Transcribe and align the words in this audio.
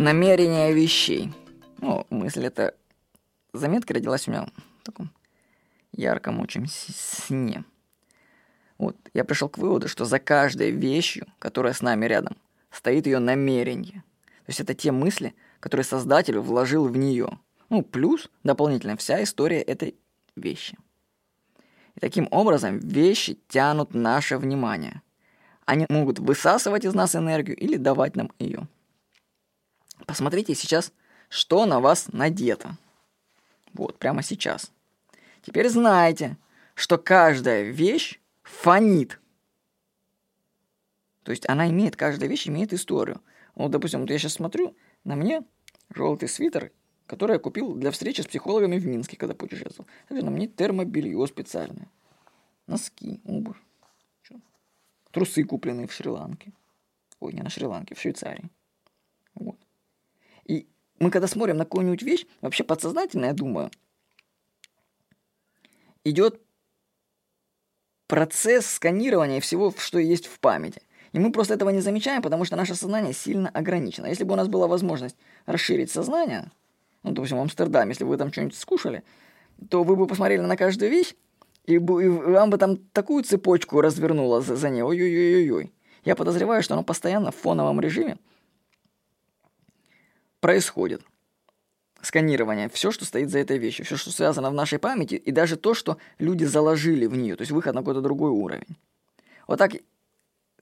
намерение 0.00 0.72
вещей. 0.72 1.32
Ну, 1.78 2.06
мысль 2.10 2.46
эта 2.46 2.74
заметка 3.52 3.94
родилась 3.94 4.26
у 4.26 4.30
меня 4.30 4.46
в 4.80 4.84
таком 4.84 5.10
ярком 5.92 6.40
очень 6.40 6.66
сне. 6.68 7.64
Вот, 8.78 8.96
я 9.12 9.24
пришел 9.24 9.50
к 9.50 9.58
выводу, 9.58 9.88
что 9.88 10.06
за 10.06 10.18
каждой 10.18 10.70
вещью, 10.70 11.26
которая 11.38 11.74
с 11.74 11.82
нами 11.82 12.06
рядом, 12.06 12.36
стоит 12.70 13.06
ее 13.06 13.18
намерение. 13.18 14.02
То 14.46 14.48
есть 14.48 14.60
это 14.60 14.74
те 14.74 14.90
мысли, 14.90 15.34
которые 15.60 15.84
создатель 15.84 16.38
вложил 16.38 16.88
в 16.88 16.96
нее. 16.96 17.38
Ну, 17.68 17.82
плюс 17.82 18.30
дополнительно 18.42 18.96
вся 18.96 19.22
история 19.22 19.60
этой 19.60 19.96
вещи. 20.34 20.78
И 21.94 22.00
таким 22.00 22.26
образом 22.30 22.78
вещи 22.78 23.38
тянут 23.48 23.92
наше 23.92 24.38
внимание. 24.38 25.02
Они 25.66 25.84
могут 25.90 26.18
высасывать 26.18 26.86
из 26.86 26.94
нас 26.94 27.14
энергию 27.14 27.56
или 27.56 27.76
давать 27.76 28.16
нам 28.16 28.32
ее. 28.38 28.66
Посмотрите 30.10 30.56
сейчас, 30.56 30.92
что 31.28 31.66
на 31.66 31.78
вас 31.78 32.08
надето. 32.12 32.76
Вот, 33.72 33.96
прямо 33.96 34.24
сейчас. 34.24 34.72
Теперь 35.40 35.68
знаете, 35.68 36.36
что 36.74 36.98
каждая 36.98 37.70
вещь 37.70 38.18
фонит. 38.42 39.20
То 41.22 41.30
есть 41.30 41.48
она 41.48 41.70
имеет, 41.70 41.94
каждая 41.94 42.28
вещь 42.28 42.48
имеет 42.48 42.72
историю. 42.72 43.22
Вот, 43.54 43.70
допустим, 43.70 44.00
вот 44.00 44.10
я 44.10 44.18
сейчас 44.18 44.32
смотрю, 44.32 44.74
на 45.04 45.14
мне 45.14 45.44
желтый 45.94 46.28
свитер, 46.28 46.72
который 47.06 47.34
я 47.34 47.38
купил 47.38 47.76
для 47.76 47.92
встречи 47.92 48.22
с 48.22 48.26
психологами 48.26 48.80
в 48.80 48.86
Минске, 48.88 49.16
когда 49.16 49.36
путешествовал. 49.36 49.88
Это 50.08 50.24
на 50.24 50.32
мне 50.32 50.48
термобелье 50.48 51.24
специальное. 51.28 51.88
Носки, 52.66 53.20
обувь. 53.24 53.62
Что? 54.22 54.40
Трусы, 55.12 55.44
купленные 55.44 55.86
в 55.86 55.92
Шри-Ланке. 55.92 56.52
Ой, 57.20 57.32
не 57.32 57.42
на 57.42 57.48
Шри-Ланке, 57.48 57.94
в 57.94 58.00
Швейцарии. 58.00 58.50
Вот. 59.36 59.56
И 60.44 60.68
мы 60.98 61.10
когда 61.10 61.26
смотрим 61.26 61.56
на 61.56 61.64
какую-нибудь 61.64 62.02
вещь, 62.02 62.26
вообще 62.40 62.64
подсознательно, 62.64 63.26
я 63.26 63.32
думаю, 63.32 63.70
идет 66.04 66.40
процесс 68.06 68.66
сканирования 68.66 69.40
всего, 69.40 69.72
что 69.76 69.98
есть 69.98 70.26
в 70.26 70.40
памяти. 70.40 70.82
И 71.12 71.18
мы 71.18 71.32
просто 71.32 71.54
этого 71.54 71.70
не 71.70 71.80
замечаем, 71.80 72.22
потому 72.22 72.44
что 72.44 72.56
наше 72.56 72.74
сознание 72.74 73.12
сильно 73.12 73.48
ограничено. 73.48 74.06
Если 74.06 74.24
бы 74.24 74.34
у 74.34 74.36
нас 74.36 74.48
была 74.48 74.66
возможность 74.66 75.16
расширить 75.46 75.90
сознание, 75.90 76.50
ну, 77.02 77.12
допустим, 77.12 77.38
в 77.38 77.40
Амстердаме, 77.40 77.90
если 77.90 78.04
бы 78.04 78.10
вы 78.10 78.16
там 78.16 78.32
что-нибудь 78.32 78.56
скушали, 78.56 79.02
то 79.68 79.82
вы 79.82 79.96
бы 79.96 80.06
посмотрели 80.06 80.40
на 80.40 80.56
каждую 80.56 80.90
вещь, 80.90 81.14
и, 81.66 81.78
бы, 81.78 82.04
и 82.04 82.08
вам 82.08 82.50
бы 82.50 82.58
там 82.58 82.76
такую 82.76 83.22
цепочку 83.24 83.80
развернуло 83.80 84.40
за, 84.40 84.56
за 84.56 84.70
ней. 84.70 84.82
Ой-ой-ой-ой. 84.82 85.72
Я 86.04 86.16
подозреваю, 86.16 86.62
что 86.62 86.74
оно 86.74 86.82
постоянно 86.82 87.30
в 87.30 87.36
фоновом 87.36 87.80
режиме 87.80 88.18
происходит 90.40 91.02
сканирование, 92.02 92.68
все, 92.68 92.90
что 92.90 93.04
стоит 93.04 93.30
за 93.30 93.38
этой 93.38 93.58
вещью, 93.58 93.84
все, 93.84 93.96
что 93.96 94.10
связано 94.10 94.50
в 94.50 94.54
нашей 94.54 94.78
памяти, 94.78 95.14
и 95.14 95.30
даже 95.30 95.56
то, 95.56 95.74
что 95.74 95.98
люди 96.18 96.44
заложили 96.44 97.06
в 97.06 97.16
нее, 97.16 97.36
то 97.36 97.42
есть 97.42 97.52
выход 97.52 97.74
на 97.74 97.82
какой-то 97.82 98.00
другой 98.00 98.30
уровень. 98.30 98.76
Вот 99.46 99.58
так, 99.58 99.72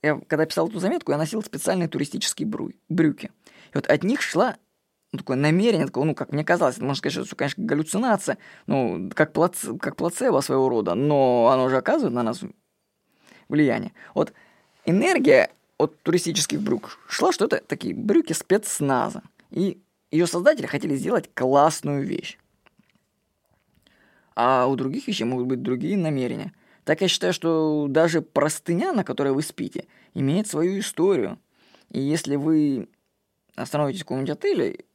я 0.01 0.19
когда 0.27 0.45
писал 0.45 0.67
эту 0.67 0.79
заметку, 0.79 1.11
я 1.11 1.17
носил 1.17 1.41
специальные 1.41 1.87
туристические 1.87 2.47
брю, 2.47 2.71
брюки. 2.89 3.31
И 3.71 3.75
вот 3.75 3.87
от 3.87 4.03
них 4.03 4.21
шла 4.21 4.57
ну, 5.11 5.19
такое 5.19 5.37
намерение, 5.37 5.87
такое, 5.87 6.03
ну, 6.03 6.13
как 6.13 6.31
мне 6.31 6.43
казалось, 6.43 6.75
это, 6.75 6.85
можно 6.85 6.99
сказать, 6.99 7.13
что 7.13 7.21
это, 7.23 7.35
конечно, 7.35 7.63
галлюцинация, 7.63 8.37
ну, 8.67 9.09
как, 9.15 9.33
плац, 9.33 9.65
как 9.79 9.95
плацебо 9.95 10.41
своего 10.41 10.69
рода, 10.69 10.93
но 10.93 11.49
оно 11.51 11.69
же 11.69 11.77
оказывает 11.77 12.13
на 12.13 12.21
нас 12.21 12.41
влияние. 13.47 13.93
Вот 14.13 14.33
энергия 14.85 15.51
от 15.77 15.99
туристических 16.03 16.61
брюк 16.61 16.99
шла, 17.07 17.31
что 17.31 17.45
это 17.45 17.57
такие 17.65 17.95
брюки 17.95 18.33
спецназа. 18.33 19.23
И 19.49 19.81
ее 20.11 20.27
создатели 20.27 20.65
хотели 20.65 20.95
сделать 20.95 21.29
классную 21.33 22.05
вещь. 22.05 22.37
А 24.35 24.67
у 24.67 24.75
других 24.75 25.07
вещей 25.07 25.25
могут 25.25 25.47
быть 25.47 25.61
другие 25.61 25.97
намерения. 25.97 26.53
Так 26.83 27.01
я 27.01 27.07
считаю, 27.07 27.33
что 27.33 27.87
даже 27.89 28.21
простыня, 28.21 28.93
на 28.93 29.03
которой 29.03 29.33
вы 29.33 29.41
спите, 29.41 29.85
имеет 30.13 30.47
свою 30.47 30.79
историю. 30.79 31.39
И 31.89 31.99
если 31.99 32.35
вы 32.35 32.89
остановитесь 33.55 34.01
в 34.01 34.03
каком-нибудь 34.05 34.31
отеле, 34.31 34.85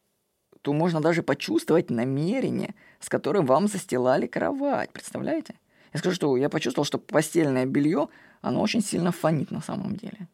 то 0.62 0.72
можно 0.72 1.00
даже 1.00 1.22
почувствовать 1.22 1.90
намерение, 1.90 2.74
с 3.00 3.08
которым 3.08 3.44
вам 3.44 3.68
застилали 3.68 4.26
кровать. 4.26 4.90
Представляете? 4.92 5.54
Я 5.92 6.00
скажу, 6.00 6.16
что 6.16 6.36
я 6.36 6.48
почувствовал, 6.48 6.86
что 6.86 6.98
постельное 6.98 7.66
белье, 7.66 8.08
оно 8.40 8.62
очень 8.62 8.80
сильно 8.80 9.12
фонит 9.12 9.50
на 9.50 9.60
самом 9.60 9.94
деле. 9.94 10.26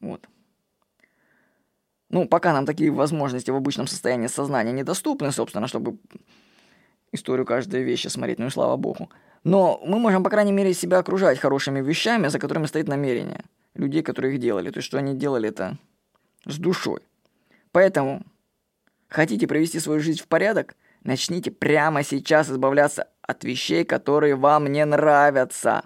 Вот. 0.00 0.28
Ну, 2.10 2.26
пока 2.26 2.52
нам 2.52 2.66
такие 2.66 2.90
возможности 2.90 3.52
в 3.52 3.56
обычном 3.56 3.86
состоянии 3.86 4.26
сознания 4.26 4.72
недоступны, 4.72 5.30
собственно, 5.30 5.68
чтобы 5.68 5.96
историю 7.12 7.46
каждой 7.46 7.84
вещи 7.84 8.08
смотреть, 8.08 8.40
ну 8.40 8.46
и 8.46 8.50
слава 8.50 8.76
богу. 8.76 9.10
Но 9.44 9.80
мы 9.86 10.00
можем, 10.00 10.24
по 10.24 10.30
крайней 10.30 10.52
мере, 10.52 10.74
себя 10.74 10.98
окружать 10.98 11.38
хорошими 11.38 11.80
вещами, 11.80 12.26
за 12.26 12.40
которыми 12.40 12.66
стоит 12.66 12.88
намерение 12.88 13.44
людей, 13.74 14.02
которые 14.02 14.34
их 14.34 14.40
делали. 14.40 14.70
То 14.70 14.78
есть, 14.78 14.88
что 14.88 14.98
они 14.98 15.14
делали 15.14 15.48
это 15.48 15.78
с 16.44 16.58
душой. 16.58 17.00
Поэтому, 17.70 18.22
хотите 19.08 19.46
привести 19.46 19.78
свою 19.78 20.00
жизнь 20.00 20.20
в 20.20 20.26
порядок, 20.26 20.74
начните 21.04 21.52
прямо 21.52 22.02
сейчас 22.02 22.50
избавляться 22.50 23.06
от 23.22 23.44
вещей, 23.44 23.84
которые 23.84 24.34
вам 24.34 24.66
не 24.66 24.84
нравятся. 24.84 25.84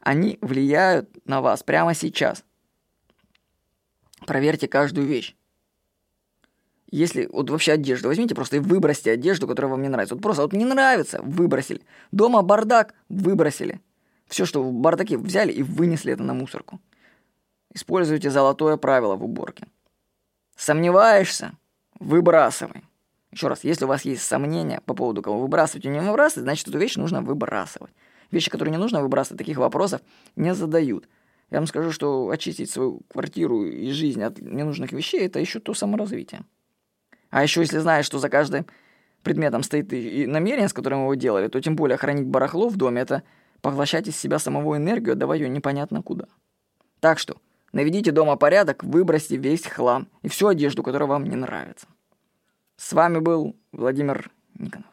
Они 0.00 0.38
влияют 0.40 1.10
на 1.26 1.42
вас 1.42 1.62
прямо 1.62 1.92
сейчас– 1.92 2.44
проверьте 4.26 4.68
каждую 4.68 5.06
вещь. 5.06 5.34
Если 6.90 7.26
вот 7.32 7.48
вообще 7.48 7.72
одежду 7.72 8.08
возьмите 8.08 8.34
просто 8.34 8.56
и 8.56 8.60
выбросьте 8.60 9.10
одежду, 9.12 9.46
которая 9.46 9.70
вам 9.70 9.82
не 9.82 9.88
нравится. 9.88 10.14
Вот 10.14 10.22
просто 10.22 10.42
вот 10.42 10.52
не 10.52 10.66
нравится, 10.66 11.22
выбросили. 11.22 11.80
Дома 12.10 12.42
бардак, 12.42 12.94
выбросили. 13.08 13.80
Все, 14.26 14.44
что 14.44 14.62
в 14.62 14.72
бардаке 14.72 15.16
взяли 15.16 15.52
и 15.52 15.62
вынесли 15.62 16.12
это 16.12 16.22
на 16.22 16.34
мусорку. 16.34 16.80
Используйте 17.72 18.30
золотое 18.30 18.76
правило 18.76 19.16
в 19.16 19.24
уборке. 19.24 19.66
Сомневаешься? 20.56 21.52
Выбрасывай. 21.98 22.84
Еще 23.30 23.48
раз, 23.48 23.64
если 23.64 23.86
у 23.86 23.88
вас 23.88 24.04
есть 24.04 24.22
сомнения 24.22 24.82
по 24.84 24.92
поводу 24.92 25.22
кого 25.22 25.40
выбрасывать 25.40 25.86
и 25.86 25.88
не 25.88 26.00
выбрасывать, 26.00 26.44
значит, 26.44 26.68
эту 26.68 26.78
вещь 26.78 26.96
нужно 26.96 27.22
выбрасывать. 27.22 27.92
Вещи, 28.30 28.50
которые 28.50 28.72
не 28.72 28.78
нужно 28.78 29.00
выбрасывать, 29.00 29.38
таких 29.38 29.56
вопросов 29.56 30.02
не 30.36 30.54
задают. 30.54 31.08
Я 31.50 31.58
вам 31.58 31.66
скажу, 31.66 31.92
что 31.92 32.30
очистить 32.30 32.70
свою 32.70 33.00
квартиру 33.08 33.64
и 33.66 33.90
жизнь 33.90 34.22
от 34.22 34.40
ненужных 34.40 34.92
вещей– 34.92 35.20
это 35.26 35.38
еще 35.38 35.60
то 35.60 35.74
саморазвитие. 35.74 36.44
А 37.30 37.42
еще 37.42 37.60
если 37.60 37.78
знаешь, 37.78 38.06
что 38.06 38.18
за 38.18 38.28
каждым 38.28 38.66
предметом 39.22 39.62
стоит 39.62 39.92
и 39.92 40.26
намерение, 40.26 40.68
с 40.68 40.72
которым 40.72 41.02
его 41.02 41.14
делали, 41.14 41.48
то 41.48 41.60
тем 41.60 41.76
более 41.76 41.96
хранить 41.96 42.26
барахло 42.26 42.68
в 42.68 42.76
доме– 42.76 43.00
это 43.02 43.22
поглощать 43.60 44.08
из 44.08 44.16
себя 44.16 44.38
самого 44.38 44.76
энергию, 44.76 45.12
отдавая 45.12 45.38
ее 45.38 45.48
непонятно 45.48 46.02
куда. 46.02 46.26
Так 47.00 47.18
что 47.18 47.36
наведите 47.72 48.12
дома 48.12 48.36
порядок, 48.36 48.84
выбросьте 48.84 49.36
весь 49.36 49.66
хлам 49.66 50.08
и 50.22 50.28
всю 50.28 50.48
одежду, 50.48 50.82
которая 50.82 51.08
вам 51.08 51.24
не 51.24 51.36
нравится. 51.36 51.86
С 52.76 52.92
вами 52.92 53.18
был 53.18 53.56
Владимир 53.72 54.30
Никонов. 54.58 54.91